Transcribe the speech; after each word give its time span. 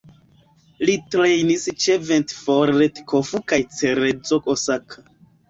Li 0.89 0.95
trejnis 1.15 1.65
ĉe 1.83 1.97
Ventforet 2.07 3.03
Kofu 3.13 3.43
kaj 3.53 3.61
Cerezo 3.77 4.43
Osaka. 4.57 5.07